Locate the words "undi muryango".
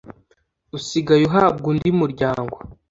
1.71-2.55